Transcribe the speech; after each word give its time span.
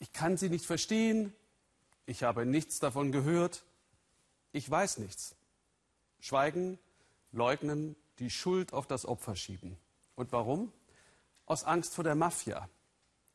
Ich 0.00 0.12
kann 0.12 0.36
sie 0.36 0.48
nicht 0.48 0.66
verstehen. 0.66 1.32
Ich 2.06 2.24
habe 2.24 2.44
nichts 2.44 2.80
davon 2.80 3.12
gehört. 3.12 3.62
Ich 4.50 4.68
weiß 4.68 4.98
nichts. 4.98 5.36
Schweigen, 6.18 6.78
leugnen, 7.30 7.94
die 8.18 8.30
Schuld 8.30 8.72
auf 8.72 8.86
das 8.86 9.06
Opfer 9.06 9.36
schieben. 9.36 9.76
Und 10.16 10.32
warum? 10.32 10.72
Aus 11.46 11.64
Angst 11.64 11.94
vor 11.94 12.02
der 12.02 12.14
Mafia. 12.16 12.68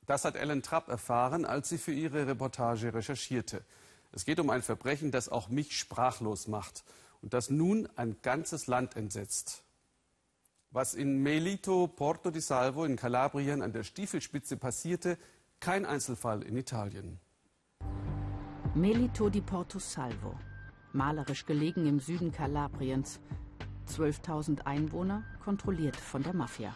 Das 0.05 0.25
hat 0.25 0.36
Ellen 0.36 0.62
Trapp 0.62 0.89
erfahren, 0.89 1.46
als 1.46 1.70
sie 1.70 1.78
für 1.78 1.93
ihre 1.93 2.28
Reportage 2.28 2.93
recherchierte. 2.93 3.63
Es 4.11 4.25
geht 4.25 4.39
um 4.39 4.50
ein 4.50 4.61
Verbrechen, 4.61 5.11
das 5.11 5.29
auch 5.29 5.50
mich 5.50 5.77
sprachlos 5.77 6.47
macht 6.47 6.84
und 7.21 7.34
das 7.34 7.50
nun 7.50 7.88
ein 7.95 8.18
ganzes 8.21 8.68
Land 8.68 8.95
entsetzt. 8.95 9.63
Was 10.71 10.93
in 10.93 11.23
Melito 11.23 11.88
Porto 11.88 12.32
di 12.32 12.41
Salvo 12.41 12.86
in 12.86 12.97
Kalabrien 12.97 13.61
an 13.61 13.71
der 13.71 13.84
Stiefelspitze 13.84 14.57
passierte, 14.57 15.18
kein 15.59 15.85
Einzelfall 15.85 16.41
in 16.43 16.57
Italien. 16.57 17.19
Melito 18.73 19.29
di 19.29 19.41
Porto 19.41 19.79
Salvo, 19.79 20.37
malerisch 20.93 21.46
gelegen 21.46 21.86
im 21.86 22.00
Süden 22.00 22.32
Kalabriens. 22.32 23.19
12.000 23.87 24.65
Einwohner, 24.65 25.23
kontrolliert 25.43 25.96
von 25.96 26.23
der 26.23 26.33
Mafia. 26.33 26.75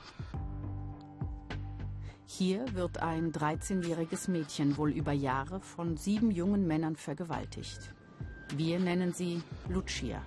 Hier 2.25 2.73
wird 2.75 2.99
ein 2.99 3.31
13-jähriges 3.31 4.29
Mädchen 4.29 4.77
wohl 4.77 4.91
über 4.91 5.11
Jahre 5.11 5.59
von 5.61 5.97
sieben 5.97 6.29
jungen 6.29 6.67
Männern 6.67 6.95
vergewaltigt. 6.95 7.95
Wir 8.55 8.79
nennen 8.79 9.13
sie 9.13 9.41
Lucia. 9.67 10.21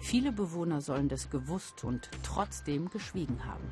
Viele 0.00 0.32
Bewohner 0.32 0.80
sollen 0.80 1.08
das 1.08 1.28
gewusst 1.28 1.84
und 1.84 2.08
trotzdem 2.22 2.88
geschwiegen 2.90 3.44
haben. 3.44 3.64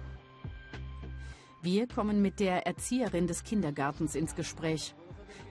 Wir 1.64 1.88
kommen 1.88 2.20
mit 2.20 2.40
der 2.40 2.66
Erzieherin 2.66 3.26
des 3.26 3.42
Kindergartens 3.42 4.14
ins 4.14 4.34
Gespräch. 4.34 4.94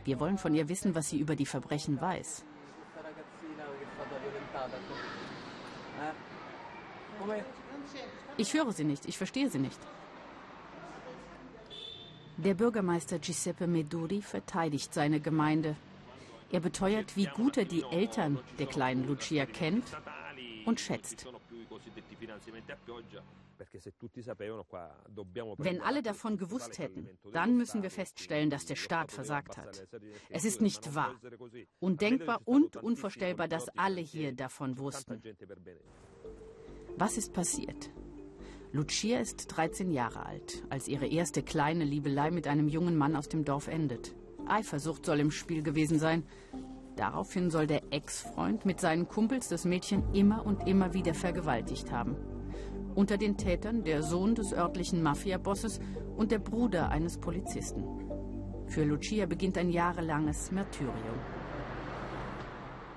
Wir 0.05 0.20
wollen 0.20 0.38
von 0.38 0.53
ihr 0.53 0.70
wissen, 0.70 0.94
was 0.94 1.09
sie 1.09 1.17
über 1.17 1.36
die 1.36 1.48
Verbrechen 1.48 1.99
weiß. 1.99 2.45
Ich 8.38 8.53
höre 8.53 8.72
sie 8.73 8.84
nicht, 8.84 9.08
ich 9.08 9.17
verstehe 9.17 9.50
sie 9.50 9.58
nicht. 9.58 9.80
Der 12.38 12.53
Bürgermeister 12.53 13.17
Giuseppe 13.17 13.66
Meduri 13.66 14.22
verteidigt 14.22 14.94
seine 14.94 15.19
Gemeinde. 15.19 15.75
Er 16.52 16.59
beteuert, 16.59 17.17
wie 17.17 17.25
gut 17.25 17.58
er 17.58 17.66
die 17.66 17.86
Eltern 17.89 18.38
der 18.59 18.67
kleinen 18.67 19.08
Lucia 19.08 19.47
kennt 19.47 19.86
und 20.67 20.80
schätzt. 20.80 21.25
Wenn 25.58 25.81
alle 25.81 26.02
davon 26.02 26.38
gewusst 26.38 26.78
hätten, 26.80 27.09
dann 27.31 27.58
müssen 27.58 27.83
wir 27.83 27.92
feststellen, 27.92 28.50
dass 28.50 28.66
der 28.66 28.75
Staat 28.75 29.11
versagt 29.11 29.58
hat. 29.58 29.88
Es 30.30 30.45
ist 30.45 30.61
nicht 30.61 30.95
wahr, 30.95 31.16
undenkbar 31.80 32.41
und 32.45 32.78
unvorstellbar, 32.78 33.47
dass 33.47 33.69
alle 33.69 34.02
hier 34.02 34.34
davon 34.34 34.78
wussten. 34.78 35.22
Was 36.97 37.17
ist 37.17 37.34
passiert? 37.34 37.91
Lucia 38.72 39.19
ist 39.19 39.47
13 39.47 39.91
Jahre 39.91 40.25
alt, 40.25 40.64
als 40.69 40.88
ihre 40.88 41.06
erste 41.06 41.44
kleine 41.44 41.84
Liebelei 41.84 42.31
mit 42.31 42.47
einem 42.47 42.67
jungen 42.67 42.97
Mann 42.97 43.16
aus 43.16 43.30
dem 43.30 43.45
Dorf 43.45 43.67
endet. 43.67 44.16
Eifersucht 44.47 45.06
soll 45.06 45.19
im 45.19 45.31
Spiel 45.31 45.61
gewesen 45.61 46.00
sein. 46.00 46.23
Daraufhin 46.95 47.50
soll 47.50 47.67
der 47.67 47.81
Ex-Freund 47.91 48.66
mit 48.66 48.80
seinen 48.80 49.08
Kumpels 49.08 49.47
das 49.47 49.66
Mädchen 49.66 50.03
immer 50.14 50.45
und 50.45 50.67
immer 50.67 50.94
wieder 50.94 51.14
vergewaltigt 51.14 51.91
haben. 51.91 52.16
Unter 52.95 53.17
den 53.17 53.38
Tätern 53.38 53.83
der 53.83 54.03
Sohn 54.03 54.36
des 54.36 54.53
örtlichen 54.53 55.02
Mafia-Bosses 55.02 55.80
und 56.16 56.31
der 56.31 56.39
Bruder 56.39 56.89
eines 56.89 57.17
Polizisten. 57.17 57.83
Für 58.67 58.83
Lucia 58.83 59.25
beginnt 59.25 59.58
ein 59.58 59.69
jahrelanges 59.69 60.52
Märtyrium. 60.52 61.19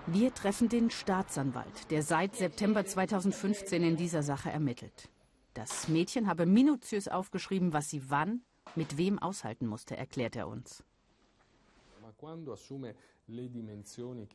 Wir 0.06 0.33
treffen 0.33 0.69
den 0.69 0.91
Staatsanwalt, 0.91 1.91
der 1.91 2.03
seit 2.03 2.36
September 2.36 2.84
2015 2.84 3.83
in 3.83 3.97
dieser 3.97 4.22
Sache 4.22 4.50
ermittelt. 4.50 5.09
Das 5.54 5.88
Mädchen 5.88 6.28
habe 6.28 6.47
minutiös 6.47 7.09
aufgeschrieben, 7.09 7.72
was 7.72 7.91
sie 7.91 8.10
wann, 8.10 8.42
mit 8.75 8.98
wem 8.98 9.19
aushalten 9.19 9.66
musste, 9.66 9.97
erklärt 9.97 10.37
er 10.37 10.48
uns. 10.48 10.84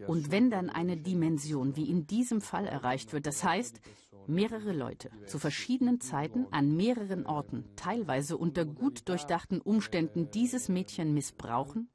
Und 0.07 0.31
wenn 0.31 0.51
dann 0.51 0.69
eine 0.69 0.97
Dimension 0.97 1.75
wie 1.75 1.89
in 1.89 2.07
diesem 2.07 2.41
Fall 2.41 2.67
erreicht 2.67 3.13
wird, 3.13 3.25
das 3.25 3.43
heißt, 3.43 3.79
mehrere 4.27 4.73
Leute 4.73 5.09
zu 5.25 5.39
verschiedenen 5.39 5.99
Zeiten 6.01 6.45
an 6.51 6.75
mehreren 6.75 7.25
Orten, 7.25 7.65
teilweise 7.75 8.37
unter 8.37 8.65
gut 8.65 9.07
durchdachten 9.07 9.61
Umständen 9.61 10.29
dieses 10.31 10.69
Mädchen 10.69 11.13
missbrauchen, 11.13 11.89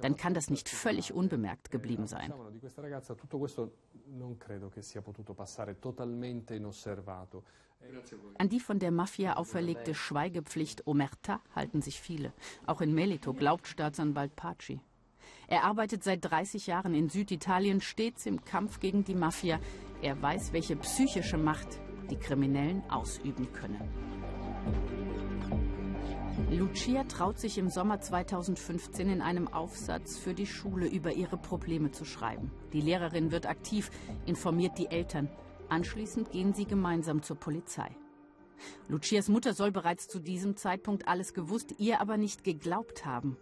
dann 0.00 0.16
kann 0.16 0.34
das 0.34 0.50
nicht 0.50 0.68
völlig 0.68 1.12
unbemerkt 1.12 1.70
geblieben 1.70 2.06
sein. 2.06 2.32
An 8.38 8.48
die 8.48 8.60
von 8.60 8.78
der 8.78 8.90
Mafia 8.90 9.36
auferlegte 9.36 9.94
Schweigepflicht 9.94 10.86
Omerta 10.86 11.40
halten 11.54 11.80
sich 11.80 12.00
viele. 12.00 12.32
Auch 12.66 12.80
in 12.80 12.92
Melito 12.94 13.32
glaubt 13.32 13.66
Staatsanwalt 13.66 14.34
Paci. 14.34 14.80
Er 15.46 15.64
arbeitet 15.64 16.04
seit 16.04 16.24
30 16.24 16.66
Jahren 16.66 16.94
in 16.94 17.08
Süditalien 17.08 17.80
stets 17.80 18.26
im 18.26 18.44
Kampf 18.44 18.80
gegen 18.80 19.04
die 19.04 19.14
Mafia. 19.14 19.60
Er 20.02 20.20
weiß, 20.20 20.52
welche 20.52 20.76
psychische 20.76 21.38
Macht 21.38 21.80
die 22.10 22.16
Kriminellen 22.16 22.82
ausüben 22.90 23.52
können. 23.52 23.80
Lucia 26.50 27.04
traut 27.04 27.38
sich 27.38 27.58
im 27.58 27.68
Sommer 27.68 28.00
2015 28.00 29.08
in 29.08 29.20
einem 29.20 29.48
Aufsatz 29.48 30.16
für 30.16 30.34
die 30.34 30.46
Schule 30.46 30.86
über 30.86 31.12
ihre 31.12 31.36
Probleme 31.36 31.90
zu 31.90 32.04
schreiben. 32.04 32.50
Die 32.72 32.80
Lehrerin 32.80 33.32
wird 33.32 33.46
aktiv, 33.46 33.90
informiert 34.24 34.78
die 34.78 34.86
Eltern. 34.86 35.28
Anschließend 35.68 36.30
gehen 36.30 36.54
sie 36.54 36.64
gemeinsam 36.64 37.22
zur 37.22 37.36
Polizei. 37.36 37.90
Lucias 38.88 39.28
Mutter 39.28 39.52
soll 39.52 39.70
bereits 39.72 40.08
zu 40.08 40.20
diesem 40.20 40.56
Zeitpunkt 40.56 41.06
alles 41.06 41.34
gewusst, 41.34 41.74
ihr 41.78 42.00
aber 42.00 42.16
nicht 42.16 42.44
geglaubt 42.44 43.04
haben. 43.04 43.36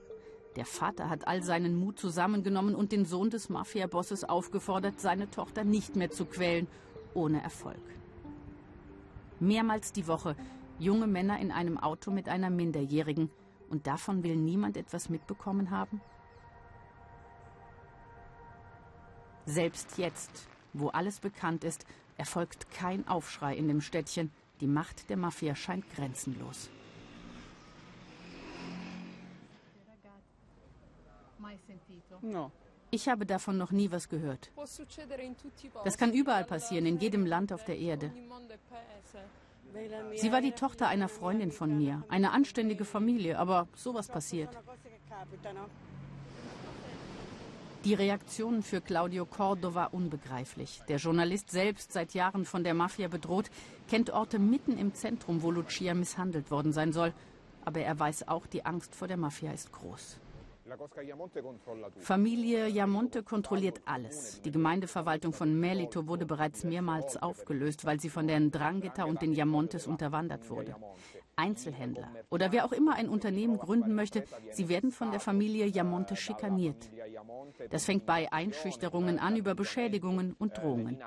Der 0.56 0.64
Vater 0.64 1.10
hat 1.10 1.28
all 1.28 1.42
seinen 1.42 1.76
Mut 1.76 1.98
zusammengenommen 1.98 2.74
und 2.74 2.90
den 2.90 3.04
Sohn 3.04 3.28
des 3.28 3.50
Mafia-Bosses 3.50 4.24
aufgefordert, 4.24 5.00
seine 5.00 5.30
Tochter 5.30 5.64
nicht 5.64 5.96
mehr 5.96 6.10
zu 6.10 6.24
quälen, 6.24 6.66
ohne 7.12 7.42
Erfolg. 7.42 7.82
Mehrmals 9.38 9.92
die 9.92 10.06
Woche 10.06 10.34
junge 10.78 11.06
Männer 11.06 11.38
in 11.38 11.52
einem 11.52 11.78
Auto 11.78 12.10
mit 12.10 12.28
einer 12.28 12.48
Minderjährigen 12.48 13.30
und 13.68 13.86
davon 13.86 14.22
will 14.22 14.36
niemand 14.36 14.78
etwas 14.78 15.10
mitbekommen 15.10 15.70
haben? 15.70 16.00
Selbst 19.44 19.98
jetzt, 19.98 20.48
wo 20.72 20.88
alles 20.88 21.20
bekannt 21.20 21.64
ist, 21.64 21.86
erfolgt 22.16 22.70
kein 22.70 23.06
Aufschrei 23.06 23.54
in 23.54 23.68
dem 23.68 23.80
Städtchen. 23.80 24.32
Die 24.60 24.66
Macht 24.66 25.10
der 25.10 25.18
Mafia 25.18 25.54
scheint 25.54 25.88
grenzenlos. 25.94 26.70
Ich 32.90 33.08
habe 33.08 33.26
davon 33.26 33.58
noch 33.58 33.72
nie 33.72 33.90
was 33.90 34.08
gehört. 34.08 34.50
Das 35.84 35.98
kann 35.98 36.12
überall 36.12 36.44
passieren, 36.44 36.86
in 36.86 36.98
jedem 36.98 37.26
Land 37.26 37.52
auf 37.52 37.64
der 37.64 37.78
Erde. 37.78 38.12
Sie 40.14 40.32
war 40.32 40.40
die 40.40 40.52
Tochter 40.52 40.88
einer 40.88 41.08
Freundin 41.08 41.50
von 41.50 41.76
mir, 41.76 42.04
eine 42.08 42.30
anständige 42.30 42.84
Familie, 42.84 43.38
aber 43.38 43.68
sowas 43.74 44.08
passiert. 44.08 44.50
Die 47.84 47.94
Reaktion 47.94 48.62
für 48.62 48.80
Claudio 48.80 49.26
Cordova 49.26 49.84
unbegreiflich. 49.86 50.80
Der 50.88 50.96
Journalist 50.96 51.50
selbst, 51.50 51.92
seit 51.92 52.14
Jahren 52.14 52.44
von 52.44 52.64
der 52.64 52.74
Mafia 52.74 53.06
bedroht, 53.06 53.50
kennt 53.88 54.10
Orte 54.10 54.38
mitten 54.38 54.76
im 54.76 54.94
Zentrum, 54.94 55.42
wo 55.42 55.50
Lucia 55.52 55.94
misshandelt 55.94 56.50
worden 56.50 56.72
sein 56.72 56.92
soll. 56.92 57.12
Aber 57.64 57.80
er 57.80 57.98
weiß 57.98 58.26
auch, 58.26 58.46
die 58.46 58.64
Angst 58.64 58.94
vor 58.94 59.06
der 59.06 59.16
Mafia 59.16 59.52
ist 59.52 59.70
groß. 59.72 60.18
Familie 61.98 62.68
Yamonte 62.68 63.22
kontrolliert 63.22 63.80
alles. 63.84 64.40
Die 64.42 64.50
Gemeindeverwaltung 64.50 65.32
von 65.32 65.58
Melito 65.58 66.06
wurde 66.06 66.26
bereits 66.26 66.64
mehrmals 66.64 67.16
aufgelöst, 67.16 67.84
weil 67.84 68.00
sie 68.00 68.08
von 68.08 68.26
den 68.26 68.50
Drangheta 68.50 69.04
und 69.04 69.22
den 69.22 69.32
Yamontes 69.32 69.86
unterwandert 69.86 70.50
wurde. 70.50 70.74
Einzelhändler 71.36 72.10
oder 72.30 72.50
wer 72.50 72.64
auch 72.64 72.72
immer 72.72 72.94
ein 72.94 73.08
Unternehmen 73.08 73.58
gründen 73.58 73.94
möchte, 73.94 74.24
sie 74.52 74.68
werden 74.68 74.90
von 74.90 75.10
der 75.10 75.20
Familie 75.20 75.66
Yamonte 75.66 76.16
schikaniert. 76.16 76.90
Das 77.70 77.84
fängt 77.84 78.06
bei 78.06 78.32
Einschüchterungen 78.32 79.18
an 79.18 79.36
über 79.36 79.54
Beschädigungen 79.54 80.34
und 80.38 80.56
Drohungen. 80.56 80.98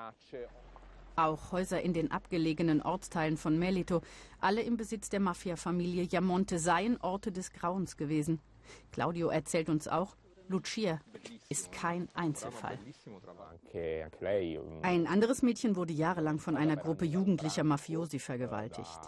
Auch 1.16 1.52
Häuser 1.52 1.82
in 1.82 1.94
den 1.94 2.12
abgelegenen 2.12 2.82
Ortsteilen 2.82 3.36
von 3.36 3.58
Melito, 3.60 4.02
alle 4.40 4.62
im 4.62 4.78
Besitz 4.78 5.10
der 5.10 5.20
Mafia-Familie 5.20 6.04
Yamonte, 6.04 6.60
seien 6.60 7.02
Orte 7.02 7.32
des 7.32 7.52
Grauens 7.52 7.98
gewesen. 7.98 8.40
Claudio 8.92 9.30
erzählt 9.30 9.70
uns 9.70 9.88
auch, 9.88 10.16
Lucia 10.50 11.00
ist 11.48 11.72
kein 11.72 12.10
Einzelfall. 12.16 12.80
Ein 14.82 15.06
anderes 15.06 15.44
Mädchen 15.44 15.76
wurde 15.76 15.94
jahrelang 15.94 16.40
von 16.40 16.58
einer 16.58 16.76
Gruppe 16.76 17.06
jugendlicher 17.06 17.64
Mafiosi 17.64 18.18
vergewaltigt. 18.18 19.00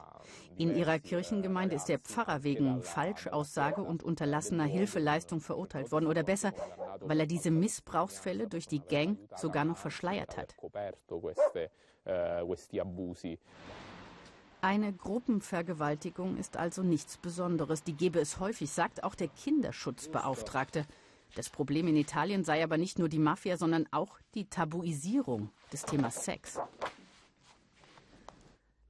In 0.58 0.76
ihrer 0.76 1.00
Kirchengemeinde 1.00 1.76
ist 1.76 1.86
der 1.86 1.98
Pfarrer 1.98 2.44
wegen 2.44 2.84
Falschaussage 2.84 3.82
und 3.82 4.04
unterlassener 4.04 4.66
Hilfeleistung 4.66 5.40
verurteilt 5.42 5.92
worden. 5.92 6.06
Oder 6.06 6.22
besser, 6.22 6.54
weil 7.00 7.20
er 7.20 7.26
diese 7.26 7.50
Missbrauchsfälle 7.50 8.48
durch 8.48 8.68
die 8.68 8.82
Gang 8.82 9.18
sogar 9.36 9.66
noch 9.66 9.78
verschleiert 9.78 10.38
hat. 10.38 10.56
Eine 14.64 14.94
Gruppenvergewaltigung 14.94 16.38
ist 16.38 16.56
also 16.56 16.84
nichts 16.84 17.18
Besonderes. 17.18 17.84
Die 17.84 17.94
gebe 17.94 18.20
es 18.20 18.40
häufig, 18.40 18.70
sagt 18.70 19.04
auch 19.04 19.16
der 19.16 19.28
Kinderschutzbeauftragte. 19.28 20.86
Das 21.36 21.50
Problem 21.50 21.88
in 21.88 21.96
Italien 21.96 22.44
sei 22.44 22.64
aber 22.64 22.78
nicht 22.78 23.00
nur 23.00 23.10
die 23.10 23.18
Mafia, 23.18 23.58
sondern 23.58 23.88
auch 23.90 24.20
die 24.36 24.46
Tabuisierung 24.46 25.50
des 25.74 25.82
Themas 25.82 26.26
Sex. 26.26 26.60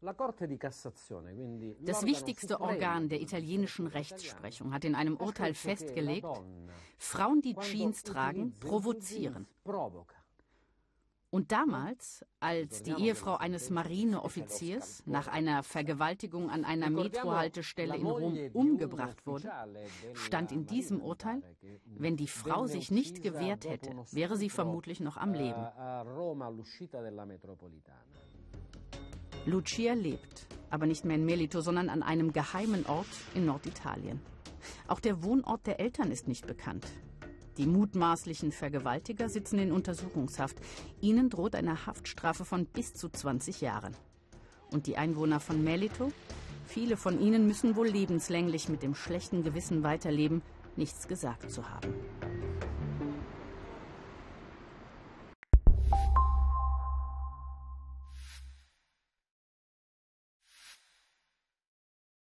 Das 0.01 2.03
wichtigste 2.03 2.59
Organ 2.59 3.07
der 3.07 3.21
italienischen 3.21 3.87
Rechtsprechung 3.87 4.73
hat 4.73 4.83
in 4.83 4.95
einem 4.95 5.15
Urteil 5.15 5.53
festgelegt, 5.53 6.27
Frauen, 6.97 7.41
die 7.41 7.55
Jeans 7.55 8.03
tragen, 8.03 8.59
provozieren. 8.59 9.47
Und 11.31 11.53
damals, 11.53 12.25
als 12.41 12.83
die 12.83 12.91
Ehefrau 12.91 13.37
eines 13.37 13.69
Marineoffiziers 13.69 15.01
nach 15.05 15.29
einer 15.29 15.63
Vergewaltigung 15.63 16.49
an 16.49 16.65
einer 16.65 16.89
Metrohaltestelle 16.89 17.95
in 17.95 18.05
Rom 18.05 18.37
umgebracht 18.51 19.25
wurde, 19.25 19.49
stand 20.13 20.51
in 20.51 20.65
diesem 20.65 21.01
Urteil, 21.01 21.41
wenn 21.85 22.17
die 22.17 22.27
Frau 22.27 22.67
sich 22.67 22.91
nicht 22.91 23.23
gewehrt 23.23 23.63
hätte, 23.63 23.95
wäre 24.11 24.35
sie 24.35 24.49
vermutlich 24.49 24.99
noch 24.99 25.15
am 25.15 25.33
Leben. 25.33 25.65
Lucia 29.45 29.93
lebt, 29.93 30.47
aber 30.69 30.85
nicht 30.85 31.05
mehr 31.05 31.15
in 31.15 31.25
Melito, 31.25 31.61
sondern 31.61 31.87
an 31.87 32.03
einem 32.03 32.33
geheimen 32.33 32.85
Ort 32.87 33.07
in 33.33 33.45
Norditalien. 33.45 34.19
Auch 34.87 34.99
der 34.99 35.23
Wohnort 35.23 35.65
der 35.65 35.79
Eltern 35.79 36.11
ist 36.11 36.27
nicht 36.27 36.45
bekannt. 36.45 36.85
Die 37.57 37.65
mutmaßlichen 37.65 38.51
Vergewaltiger 38.51 39.29
sitzen 39.29 39.59
in 39.59 39.71
Untersuchungshaft. 39.71 40.57
Ihnen 41.01 41.29
droht 41.29 41.55
eine 41.55 41.85
Haftstrafe 41.85 42.45
von 42.45 42.65
bis 42.65 42.93
zu 42.93 43.09
20 43.09 43.61
Jahren. 43.61 43.95
Und 44.71 44.87
die 44.87 44.97
Einwohner 44.97 45.39
von 45.39 45.63
Melito? 45.63 46.11
Viele 46.65 46.95
von 46.95 47.19
ihnen 47.19 47.47
müssen 47.47 47.75
wohl 47.75 47.87
lebenslänglich 47.87 48.69
mit 48.69 48.81
dem 48.81 48.95
schlechten 48.95 49.43
Gewissen 49.43 49.83
weiterleben, 49.83 50.41
nichts 50.77 51.09
gesagt 51.09 51.51
zu 51.51 51.69
haben. 51.69 51.93